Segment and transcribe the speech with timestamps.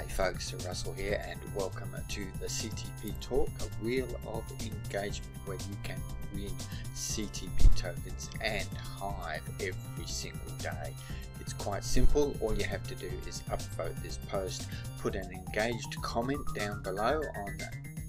[0.00, 5.76] Alex Russell here, and welcome to the CTP Talk, a wheel of engagement where you
[5.82, 6.00] can
[6.32, 6.50] win
[6.94, 8.66] CTP tokens and
[8.98, 10.94] Hive every single day.
[11.38, 12.34] It's quite simple.
[12.40, 14.68] All you have to do is upvote this post,
[14.98, 17.58] put an engaged comment down below on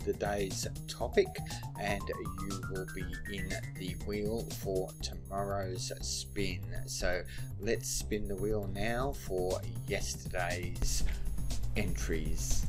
[0.05, 1.27] the day's topic,
[1.81, 3.03] and you will be
[3.35, 6.61] in the wheel for tomorrow's spin.
[6.85, 7.21] So
[7.59, 11.03] let's spin the wheel now for yesterday's
[11.75, 12.65] entries.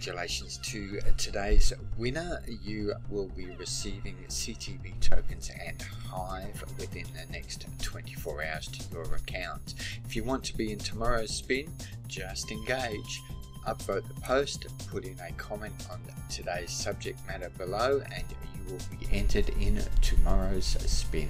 [0.00, 2.40] Congratulations to today's winner.
[2.48, 9.14] You will be receiving CTP tokens and Hive within the next 24 hours to your
[9.14, 9.74] account.
[10.06, 11.70] If you want to be in tomorrow's spin,
[12.08, 13.20] just engage.
[13.66, 18.80] Upvote the post, put in a comment on today's subject matter below, and you will
[18.98, 21.28] be entered in tomorrow's spin.